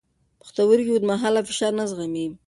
پښتورګي 0.41 0.89
اوږدمهاله 0.91 1.41
فشار 1.49 1.71
نه 1.79 1.85
زغمي. 1.89 2.25